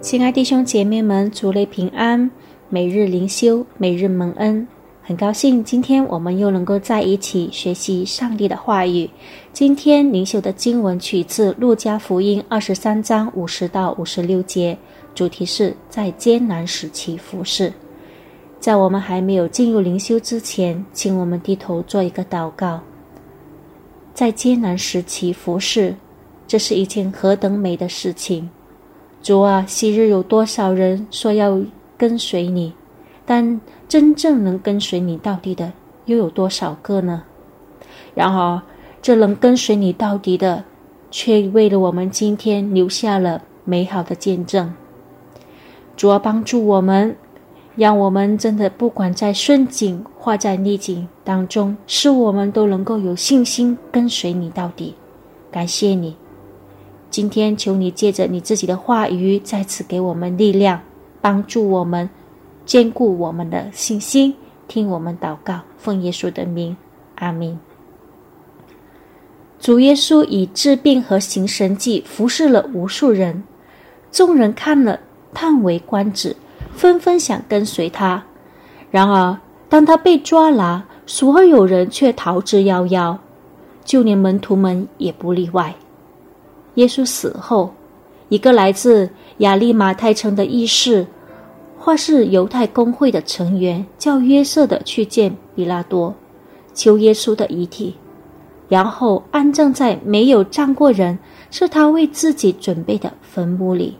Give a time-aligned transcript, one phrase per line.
[0.00, 2.30] 亲爱弟兄姐妹们，主内平安，
[2.70, 4.66] 每日灵修，每日蒙恩。
[5.02, 9.08] 很高兴今天我们又能够在一起学习上帝的话语。
[9.52, 14.76] 今天灵修的经文取自《路加福音》二十三章五十到五十六节，
[15.14, 17.70] 主题是在艰难时期服侍。
[18.58, 22.80] 在我们还没有进入灵修之前，请我们低头做一个祷告。
[24.14, 25.94] 在艰难时期服侍，
[26.48, 28.48] 这是一件何等美的事情！
[29.22, 31.60] 主啊，昔日有多少人说要
[31.96, 32.72] 跟随你，
[33.26, 35.72] 但真正能跟随你到底的
[36.06, 37.24] 又有多少个呢？
[38.14, 38.62] 然而，
[39.02, 40.64] 这能跟随你到底的，
[41.10, 44.72] 却为了我们今天留下了美好的见证。
[45.96, 47.16] 主啊，帮助我们。
[47.76, 54.94] 让我们真的不管在顺境或在逆境当中，使我们都能够有信心跟随你到底。
[55.52, 56.16] 感谢你，
[57.10, 60.80] 今天求你借着你自己的话语再次给我们力量，
[61.20, 62.08] 帮助我们
[62.64, 64.34] 坚固我们的信心。
[64.68, 66.76] 听我们祷告，奉耶稣的名，
[67.16, 67.58] 阿门。
[69.58, 73.42] 主耶稣以治病和行神迹服侍了无数人，
[74.12, 75.00] 众人看了
[75.34, 76.36] 叹为观止。
[76.72, 78.24] 纷纷想跟随他，
[78.90, 79.36] 然而
[79.68, 83.18] 当他被抓拿，所有人却逃之夭夭，
[83.84, 85.74] 就连门徒们也不例外。
[86.80, 87.74] 耶稣死后，
[88.30, 91.06] 一个来自亚利马太城的义士，
[91.78, 96.14] 或是犹太公会的成员，叫约瑟的去见比拉多，
[96.72, 97.94] 求耶稣的遗体，
[98.66, 101.18] 然后安葬在没有葬过人，
[101.50, 103.98] 是他为自己准备的坟墓里。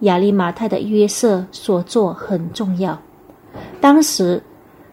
[0.00, 3.00] 亚利马泰的约瑟所做很重要。
[3.80, 4.42] 当时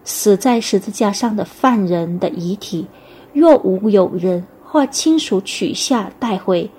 [0.04, 2.86] 死在十字架上的犯人的遗体，
[3.34, 6.70] 若无有人或亲属取下带回，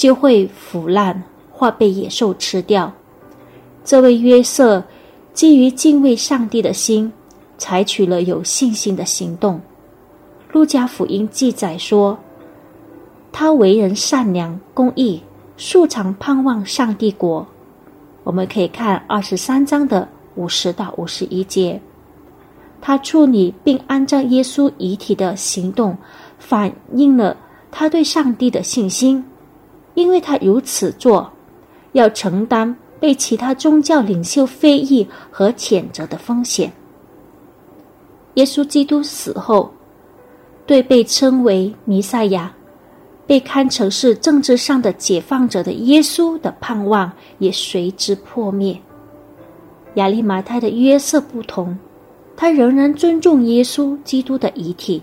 [0.00, 1.22] 就会腐烂
[1.52, 2.90] 或被野兽吃掉。
[3.84, 4.82] 这位约瑟
[5.34, 7.12] 基于敬畏上帝的心，
[7.58, 9.60] 采取了有信心的行动。
[10.52, 12.18] 路加福音记载说，
[13.30, 15.20] 他为人善良、公义，
[15.58, 17.46] 素常盼望上帝国。
[18.24, 21.78] 我们可以看二十三章的五十到五十一节，
[22.80, 25.94] 他处理并安葬耶稣遗体的行动，
[26.38, 27.36] 反映了
[27.70, 29.22] 他对上帝的信心，
[29.94, 31.30] 因为他如此做，
[31.92, 36.72] 要承担被其他宗教领袖非议和谴责的风险。
[38.34, 39.72] 耶稣基督死后，
[40.66, 42.52] 对被称为弥赛亚。
[43.26, 48.76] 被看成是政治上的解放者的耶稣的盼望也随之破灭。
[49.94, 51.78] 亚利马泰的约瑟不同，
[52.36, 55.00] 他仍然尊重耶稣基督的遗体，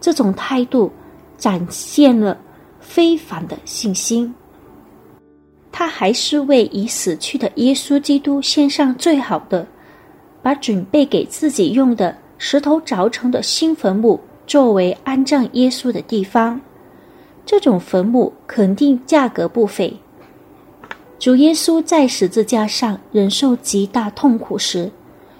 [0.00, 0.90] 这种态度
[1.36, 2.34] 展现了
[2.94, 4.32] 非凡的信心。
[5.72, 9.66] 他还是为已死去的耶稣基督献上最好的，
[10.40, 16.60] 把准备给自己用的石头凿成的新坟墓作为安葬耶稣的地方。
[17.44, 19.92] 这种坟墓肯定价格不菲。
[21.18, 24.88] 主耶稣在十字架上忍受极大痛苦时，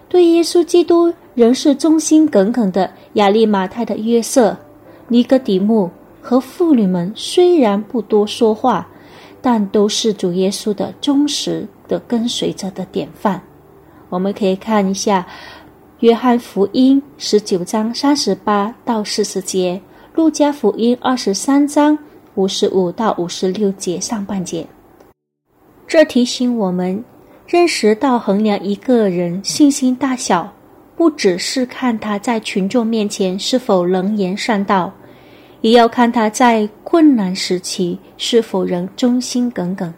[0.08, 4.56] 对耶稣基督仍是忠心耿耿的亚利马泰的约瑟、
[5.06, 5.88] 尼格底木
[6.26, 8.88] 和妇女们虽然不多说话，
[9.42, 13.42] 但都是主耶稣的忠实的跟随者的典范。
[14.08, 15.20] 我们可以看一下
[16.00, 19.78] 《约翰福音》十九章三十八到四十节。
[20.14, 21.98] 路加福音二十三章
[22.36, 24.64] 五十五到五十六节上半节，
[25.88, 27.04] 这提醒我们，
[27.48, 30.50] 认识到衡量一个人信心大小，
[30.96, 34.92] 不只是看他在群众面前是否能言善道，
[35.64, 39.92] 也要看他在困难时期是否仍忠心耿耿。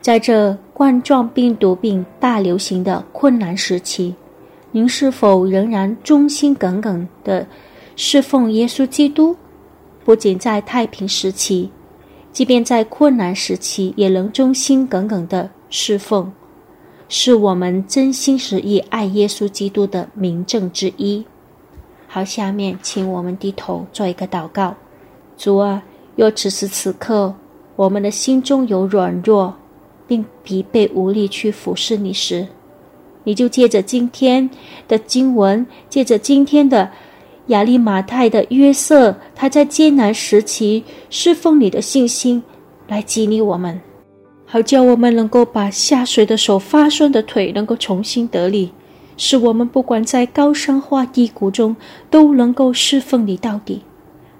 [0.00, 4.14] 在这冠状病毒病大流行的困难时期，
[4.70, 7.46] 您是否仍然忠心耿耿的？
[7.94, 9.36] 侍奉耶稣基督，
[10.02, 11.68] 不仅在太平时期，
[12.32, 16.32] 即便在困难时期，也能忠心耿耿的侍奉，
[17.06, 21.22] 是我们真心实意爱耶稣基督的明证之一。
[22.14, 24.74] 好，下面请我们低头做一个祷告。
[25.38, 25.82] 主啊，
[26.14, 27.34] 若此时此刻
[27.74, 29.54] 我们的心中有软弱，
[30.06, 32.46] 并疲惫无力去服侍你时，
[33.24, 34.50] 你就借着今天
[34.86, 36.90] 的经文，借着今天的。
[37.46, 42.42] 亚利马泰的约瑟，他在艰难时期侍奉你的信心，
[42.88, 43.80] 来激励我们，
[44.44, 48.70] 好叫我们能够把下垂的手、发酸的腿能够重新得力，
[49.24, 51.76] 使我们不管在高山或低谷中
[52.10, 53.82] 都能够侍奉你到底。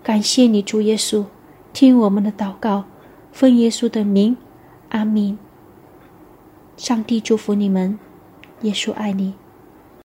[0.03, 1.25] 感谢你，主耶稣，
[1.73, 2.83] 听我们的祷告，
[3.31, 4.37] 奉耶稣的名，
[4.89, 5.39] 阿门。
[6.77, 7.97] 上帝祝福你们，
[8.63, 9.35] 耶稣爱你。